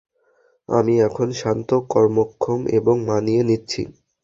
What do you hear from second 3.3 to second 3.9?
নিচ্ছি!